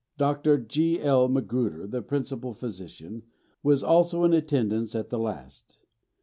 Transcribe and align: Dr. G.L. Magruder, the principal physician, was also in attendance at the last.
Dr. 0.17 0.57
G.L. 0.57 1.27
Magruder, 1.27 1.85
the 1.85 2.01
principal 2.01 2.55
physician, 2.55 3.21
was 3.61 3.83
also 3.83 4.23
in 4.23 4.33
attendance 4.33 4.95
at 4.95 5.11
the 5.11 5.19
last. 5.19 5.77